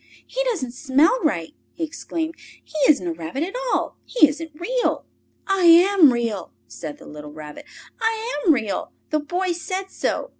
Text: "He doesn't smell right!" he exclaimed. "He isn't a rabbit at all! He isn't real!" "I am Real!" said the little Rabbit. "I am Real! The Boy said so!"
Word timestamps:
"He 0.25 0.43
doesn't 0.45 0.71
smell 0.71 1.19
right!" 1.21 1.53
he 1.73 1.83
exclaimed. 1.83 2.33
"He 2.63 2.73
isn't 2.91 3.05
a 3.07 3.13
rabbit 3.13 3.43
at 3.43 3.53
all! 3.71 3.97
He 4.03 4.27
isn't 4.27 4.49
real!" 4.59 5.05
"I 5.45 5.65
am 5.65 6.11
Real!" 6.11 6.51
said 6.67 6.97
the 6.97 7.05
little 7.05 7.33
Rabbit. 7.33 7.65
"I 7.99 8.41
am 8.43 8.51
Real! 8.51 8.93
The 9.11 9.19
Boy 9.19 9.51
said 9.51 9.91
so!" 9.91 10.29